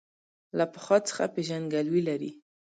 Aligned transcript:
له 0.57 0.65
پخوا 0.73 0.97
څخه 1.09 1.23
پېژندګلوي 1.35 2.01
لري. 2.09 2.31